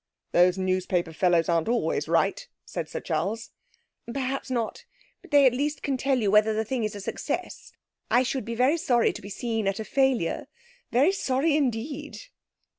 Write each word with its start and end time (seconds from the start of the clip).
'Those 0.31 0.57
newspaper 0.57 1.13
fellows 1.13 1.47
aren't 1.47 1.69
always 1.69 2.07
right,' 2.07 2.47
said 2.65 2.89
Sir 2.89 2.99
Charles. 2.99 3.51
'Perhaps 4.11 4.49
not, 4.49 4.83
but 5.21 5.31
at 5.31 5.53
least 5.53 5.77
they 5.77 5.81
can 5.81 5.95
tell 5.95 6.17
you 6.17 6.31
whether 6.31 6.55
the 6.55 6.65
thing 6.65 6.83
is 6.83 6.95
a 6.95 6.99
success. 6.99 7.71
I 8.09 8.23
should 8.23 8.43
be 8.43 8.55
very 8.55 8.77
sorry 8.77 9.13
to 9.13 9.21
be 9.21 9.29
seen 9.29 9.67
at 9.67 9.79
a 9.79 9.85
failure. 9.85 10.47
Very 10.91 11.11
sorry 11.11 11.55
indeed.' 11.55 12.17